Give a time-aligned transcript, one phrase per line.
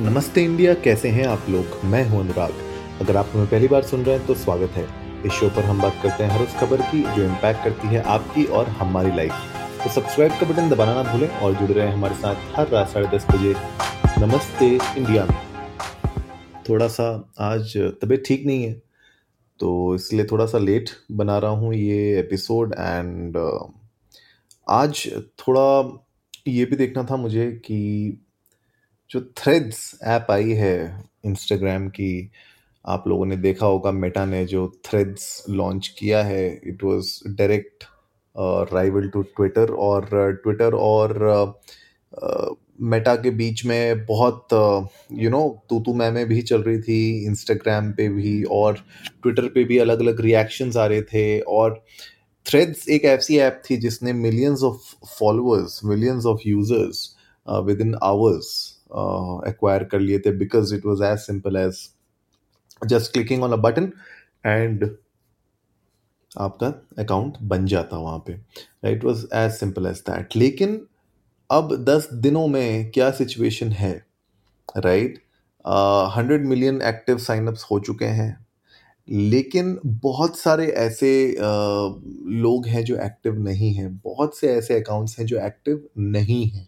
[0.00, 1.84] नमस्ते इंडिया, कैसे हैं आप लोग?
[1.84, 2.52] मैं हूँ अनुराग।
[3.00, 4.84] अगर आप हमें पहली बार सुन रहे हैं तो स्वागत है।
[5.26, 8.02] इस शो पर हम बात करते हैं हर उस खबर की, जो इम्पैक्ट करती है
[8.02, 9.32] आपकी और हमारी लाइफ
[9.84, 13.08] तो सब्सक्राइब का बटन दबाना ना भूलें और जुड़े रहें हमारे साथ हर रात साढ़े
[13.16, 13.54] दस बजे।
[14.18, 15.36] नमस्ते इंडिया। में
[16.68, 18.72] थोड़ा सा आज तबीयत ठीक नहीं है
[19.60, 23.36] तो इसलिए थोड़ा सा लेट बना रहा हूँ ये एपिसोड एंड
[24.68, 25.08] आज
[25.38, 25.98] थोड़ा
[26.48, 27.78] ये भी देखना था मुझे कि
[29.10, 32.30] जो थ्रेड्स ऐप आई है इंस्टाग्राम की,
[32.86, 37.84] आप लोगों ने देखा होगा मेटा ने जो थ्रेड्स लॉन्च किया है it was direct
[38.72, 40.08] rival to Twitter और
[40.44, 41.60] ट्विटर और
[42.80, 44.48] मेटा के बीच में बहुत
[45.12, 48.84] यू नो तू तू मैं में भी चल रही थी इंस्टाग्राम पे भी और
[49.22, 51.84] ट्विटर पे भी अलग अलग रिएक्शंस आ रहे थे और
[52.46, 57.16] थ्रेड्स एक ऐसी ऐप थी जिसने millions of followers millions of users
[57.80, 58.77] within hours
[59.48, 61.88] acquire कर लिए थे because it was as simple as
[62.86, 63.92] just clicking on a button
[64.46, 64.84] and
[66.32, 66.66] आपका
[66.98, 70.80] अकाउंट बन जाता वहाँ पे। Right was as simple as that लेकिन
[71.50, 73.92] अब दस दिनों में क्या सिचुएशन है?
[74.76, 75.18] Right
[76.16, 78.36] hundred million active sign ups हो चुके हैं।
[79.08, 82.00] लेकिन बहुत सारे ऐसे uh,
[82.42, 86.66] लोग हैं जो एक्टिव नहीं हैं। बहुत से ऐसे अकाउंट्स हैं जो एक्टिव नहीं हैं।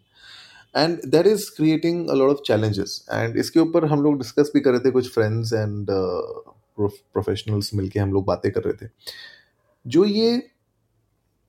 [0.75, 4.61] And that is creating a lot of challenges and इसके ऊपर हम लोग डिस्कस भी
[4.61, 5.87] कर रहे थे, कुछ फ्रेंड्स एंड
[6.81, 8.91] प्रोफेशनल्स मिलके हम लोग बातें कर रहे थे।
[9.87, 10.43] जो ये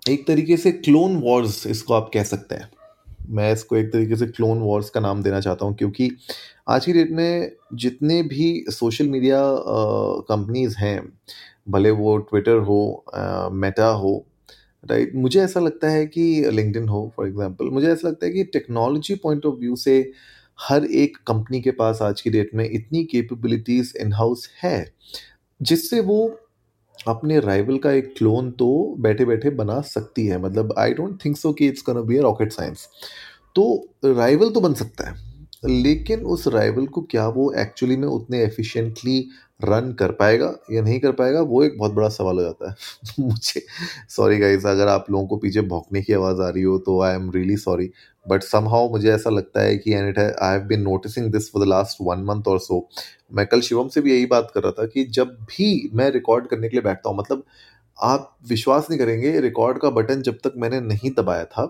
[0.04, 2.70] एक तरीके से क्लोन वॉर्स इसको आप कह सकते हैं।
[3.30, 6.10] मैं इसको एक तरीके से क्लोन वॉर्स का नाम देना चाहता हूँ, क्योंकि
[6.70, 9.40] आज की डेट में जितने भी सोशल मीडिया
[10.30, 11.02] कंपनीज़ हैं,
[11.70, 14.14] भले वो ट्विटर हो मेटा हो
[14.84, 18.44] राइट मुझे ऐसा लगता है कि लिंकडिन हो फॉर एग्जांपल मुझे ऐसा लगता है कि
[18.44, 19.98] टेक्नोलॉजी पॉइंट ऑफ़ व्यू से
[20.60, 24.94] हर एक कंपनी के पास आज की डेट में इतनी कैपेबिलिटीज इन हाउस है,
[25.60, 26.26] जिससे वो
[27.08, 31.38] अपने राइवल का एक क्लोन तो बैठे बैठे बना सकती है। मतलब आई डोंट थिंक
[31.38, 32.88] सो कि it's gonna be a rocket science
[33.56, 33.64] तो
[34.06, 35.16] राइवल तो बन सकता है,
[35.66, 39.20] लेकिन उस राइवल को क्या वो एक्चुअली में उतने एफिशिएंटली
[39.66, 42.76] रन कर पाएगा या नहीं कर पाएगा, वो एक बहुत बड़ा सवाल हो जाता है।
[43.20, 43.62] मुझे
[44.10, 47.16] सॉरी गाइज़ अगर आप लोगों को पीछे भौंकने की आवाज़ आ रही हो तो I
[47.16, 47.90] am really sorry
[48.26, 51.66] but somehow मुझे ऐसा लगता है कि and it I have been noticing this for
[51.66, 52.88] the last one month और सो
[53.34, 56.48] मैं कल शिवम से भी यही बात कर रहा था कि जब भी मैं रिकॉर्ड
[56.48, 57.44] करने के लिए बैठता हूँ मतलब
[57.98, 61.66] आप विश्वास नहीं करेंगे रिकॉर्ड का बटन जब तक मैंने नहीं दबाया था,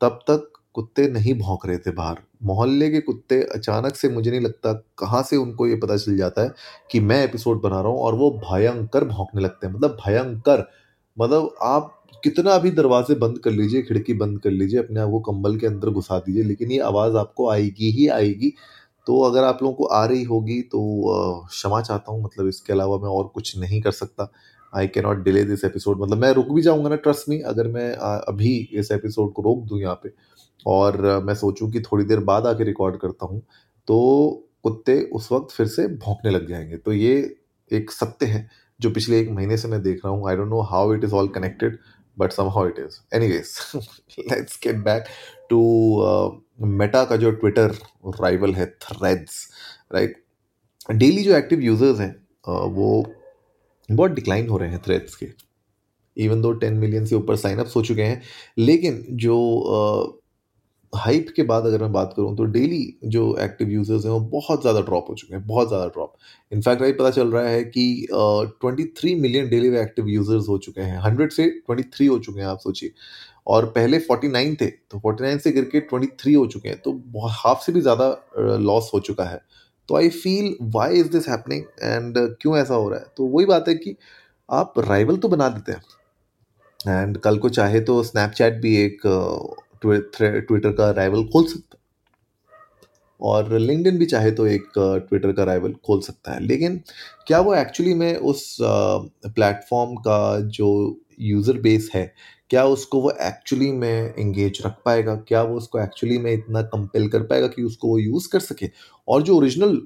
[0.00, 4.40] तब तक कुत्ते नहीं भौंक रहे थे बाहर। मोहल्ले के कुत्ते अचानक से मुझे नहीं
[4.40, 6.52] लगता कहाँ से उनको ये पता चल जाता है
[6.90, 10.66] कि मैं एपिसोड बना रहा हूँ और वो भयंकर भौंकने लगते हैं। मतलब भयंकर।
[11.16, 15.20] मतलब आप कितना भी दरवाजे बंद कर लीजिए, खिड़की बंद कर लीजिए, अपने आप को
[15.22, 18.52] कंबल के अंदर घुसा दीजिए, लेकिन ये आवाज़ आपको आएगी ही आएगी।
[19.06, 22.98] तो अगर आप लोगों को आ रही होगी तो क्षमा चाहता हूँ मतलब इसके अलावा
[22.98, 24.30] मैं और कुछ नहीं कर सकता।
[24.72, 27.68] I can not delay this episode मतलब मैं रुक भी जाऊँगा ना ट्रस्ट मी अगर
[27.68, 30.08] मैं अभी इस एपिसोड को रोक दूँ यहाँ पे
[30.66, 33.40] और मैं सोचूं कि थोड़ी देर बाद आके रिकॉर्ड करता हूँ
[33.88, 33.98] तो
[34.64, 37.14] कुत्ते उस वक्त फिर से भौंकने लग जाएँगे। तो ये
[37.70, 38.48] एक सत्य है,
[38.80, 41.12] जो पिछले एक महीने से मैं देख रहा हूँ। I don't know how it is
[41.14, 41.78] all connected
[42.16, 42.98] but somehow it is
[43.28, 43.54] anyways
[44.20, 45.04] let's get back
[45.50, 45.60] to
[46.60, 47.74] Meta का जो ट्विटर
[48.20, 49.48] राइवल है थ्रेड्स
[49.94, 50.22] राइट
[50.90, 52.14] डेली जो एक्टिव यूज़र्स हैं
[52.74, 53.04] वो
[53.88, 55.26] बहुत डिक्लाइन हो रहे हैं थ्रेड्स के।
[56.16, 58.22] इवन दो टेन मिलियन से ऊपर साइनअप्स हो चुके हैं,
[58.58, 59.36] लेकिन जो
[60.92, 64.60] हाइप के बाद अगर मैं बात करूँ तो डेली जो एक्टिव यूज़र्स हैं, वो बहुत
[64.62, 66.12] ज़्यादा ड्रॉप हो चुके हैं, बहुत ज़्यादा ड्रॉप
[66.52, 70.80] इनफैक्ट अभी पता चल रहा है कि twenty three million daily active users हो चुके
[70.80, 72.92] हैं। हंड्रेड से ट्वेंटी थ्री हो चुके हैं, आप सोचिए।
[73.46, 76.68] और पहले फोर्टी नाइन थे तो फोर्टी नाइन से गिर के ट्वेंटी थ्री हो चुके
[76.68, 79.40] हैं तो हाफ़ से भी ज़्यादा लॉस हो चुका है।
[79.88, 83.06] तो I feel why is this happening and क्यों ऐसा हो रहा है?
[83.16, 83.96] तो वही बात है कि
[84.48, 85.82] आप राइवल तो बना देते हैं।
[87.00, 89.00] एंड कल को चाहे तो स्नैपचैट भी एक
[89.82, 91.86] ट्विटर का राइवल खोल सकता है।
[93.20, 96.80] और लिंकडिन भी चाहे तो एक ट्विटर का राइवल खोल सकता है। लेकिन
[97.26, 102.12] क्या वो एक्चुअली में उस प्लेटफॉर्म का जो यूज़र बेस है,
[102.50, 105.14] क्या उसको वो एक्चुअली में इंगेज रख पाएगा?
[105.28, 108.70] क्या वो उसको एक्चुअली में इतना कंपेल कर पाएगा कि उसको वो यूज़ कर सके?
[109.08, 109.80] और जो ओरिजिनल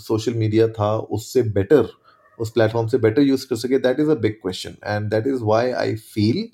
[0.00, 1.88] सोशल मीडिया था, उससे बेटर
[2.38, 5.42] उस प्लेटफॉर्म से बेटर यूज़ कर सके that is a big question and that is
[5.44, 6.48] why I feel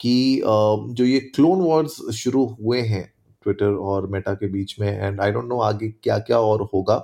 [0.00, 3.04] कि जो ये क्लोन वॉर्स शुरू हुए हैं
[3.42, 6.96] ट्विटर और मेटा के बीच में एंड आई डोंट नो आगे क्या क्या और होगा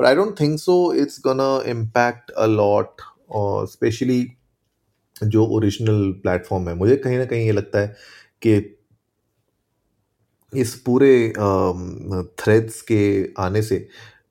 [0.00, 3.02] but I don't think so it's gonna impact a lot
[3.70, 4.26] specially
[5.24, 7.94] जो ओरिजिनल प्लेटफॉर्म है। मुझे कहीं ना कहीं ये लगता है
[8.42, 8.56] कि
[10.52, 11.32] इस पूरे
[12.38, 13.00] थ्रेड्स के
[13.42, 13.78] आने से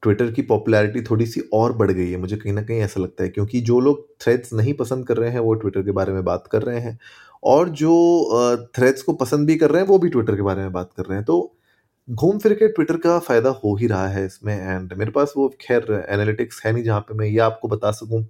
[0.03, 3.23] ट्विटर की पॉपुलैरिटी थोड़ी सी और बढ़ गई है। मुझे कहीं ना कहीं ऐसा लगता
[3.23, 6.23] है, क्योंकि जो लोग थ्रेड्स नहीं पसंद कर रहे हैं, वो ट्विटर के बारे में
[6.25, 6.97] बात कर रहे हैं
[7.45, 10.71] और जो थ्रेड्स को पसंद भी कर रहे हैं, वो भी ट्विटर के बारे में
[10.73, 11.55] बात कर रहे हैं। तो
[12.07, 15.47] घूम फिर के ट्विटर का फ़ायदा हो ही रहा है इसमें एंड मेरे पास वो
[15.61, 18.23] खैर एनालिटिक्स है नहीं जहाँ पे मैं ये आपको बता सकूँ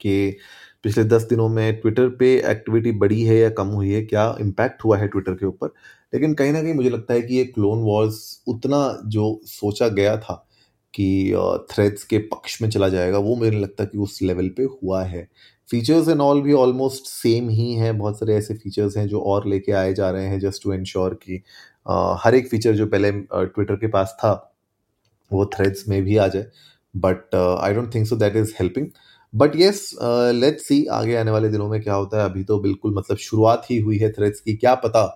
[0.00, 0.36] कि
[0.84, 4.84] पिछले दस दिनों में ट्विटर पे एक्टिविटी बढ़ी है या कम हुई है, क्या इम्पैक्ट
[4.84, 5.68] हुआ है ट्विटर के ऊपर?
[6.12, 8.78] लेकिन कहीं ना कहीं मुझे लगता है कि ये क्लोन वॉर्स उतना
[9.08, 10.46] जो सोचा गया था
[10.94, 11.32] कि
[11.70, 15.28] थ्रेड्स के पक्ष में चला जाएगा वो मुझे लगता कि उस लेवल पे हुआ है।
[15.70, 19.46] फीचर्स एंड ऑल भी ऑलमोस्ट सेम ही हैं बहुत सारे ऐसे फीचर्स हैं जो और
[19.48, 21.42] लेके आए जा रहे हैं जस्ट टू इंश्योर कि
[22.22, 24.32] हर एक फीचर जो पहले ट्विटर के पास था
[25.30, 26.46] वो थ्रेड्स में भी आ जाए।
[26.94, 28.86] But I don't think so that is helping
[29.32, 32.94] but yes let's see आगे आने वाले दिनों में क्या होता है। अभी तो बिल्कुल
[32.94, 35.06] मतलब शुरुआत ही हुई है थ्रेड्स की। क्या पता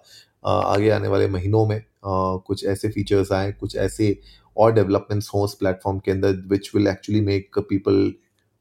[0.45, 4.17] uh, आगे आने वाले महीनों में कुछ ऐसे फीचर्स आए, कुछ ऐसे
[4.57, 8.13] और डेवलपमेंट्स हों उस प्लेटफॉर्म के अंदर which will actually make people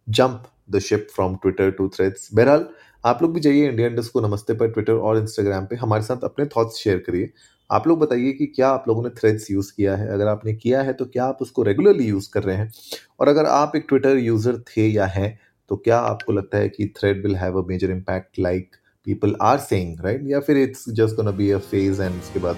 [0.08, 2.66] jump the ship from Twitter to Threads बहरहाल,
[3.04, 6.24] आप लोग भी जाइए इंडिया इंडस्ट को नमस्ते पर ट्विटर और इंस्टाग्राम पे, हमारे साथ
[6.24, 7.32] अपने थॉट्स शेयर करिए।
[7.70, 10.08] आप लोग बताइए कि क्या आप लोगों ने थ्रेड्स यूज़ किया है?
[10.08, 12.72] अगर आपने किया है तो क्या आप उसको रेगुलरली यूज़ कर रहे हैं?
[13.20, 15.38] और अगर आप एक ट्विटर यूज़र थे या हैं
[15.70, 18.76] तो क्या आपको लगता है कि thread will have a major impact like
[19.08, 22.58] people are saying right या फिर it's just gonna be a phase and उसके बाद?